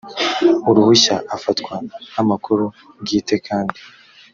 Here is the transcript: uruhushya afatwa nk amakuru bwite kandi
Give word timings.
uruhushya 0.69 1.15
afatwa 1.35 1.73
nk 2.09 2.17
amakuru 2.23 2.63
bwite 3.01 3.35
kandi 3.47 3.79